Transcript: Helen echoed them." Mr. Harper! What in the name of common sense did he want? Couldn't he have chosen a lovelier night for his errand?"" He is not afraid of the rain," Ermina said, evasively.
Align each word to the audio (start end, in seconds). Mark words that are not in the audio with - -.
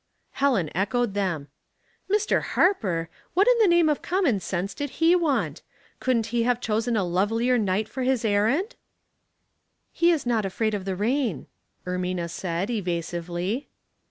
Helen 0.31 0.71
echoed 0.73 1.13
them." 1.13 1.47
Mr. 2.11 2.41
Harper! 2.41 3.07
What 3.35 3.47
in 3.47 3.59
the 3.59 3.67
name 3.67 3.87
of 3.87 4.01
common 4.01 4.39
sense 4.39 4.73
did 4.73 4.89
he 4.99 5.15
want? 5.15 5.61
Couldn't 5.99 6.25
he 6.33 6.41
have 6.41 6.59
chosen 6.59 6.97
a 6.97 7.03
lovelier 7.03 7.55
night 7.59 7.87
for 7.87 8.01
his 8.01 8.25
errand?"" 8.25 8.75
He 9.91 10.09
is 10.09 10.25
not 10.25 10.43
afraid 10.43 10.73
of 10.73 10.85
the 10.85 10.95
rain," 10.95 11.45
Ermina 11.85 12.31
said, 12.31 12.71
evasively. 12.71 13.69